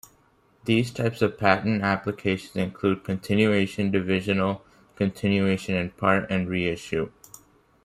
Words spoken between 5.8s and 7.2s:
part", and "reissue".